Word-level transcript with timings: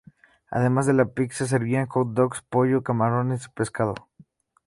Además 0.49 0.87
de 0.87 0.93
la 0.93 1.05
pizza, 1.05 1.45
servían 1.45 1.85
hot 1.85 2.13
dogs, 2.13 2.41
pollo, 2.41 2.81
camarones 2.81 3.45
y 3.45 3.49
pescado. 3.49 3.93